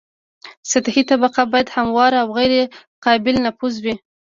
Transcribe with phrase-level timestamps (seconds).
[0.71, 2.53] سطحي طبقه باید همواره او غیر
[3.05, 3.93] قابل نفوذ وي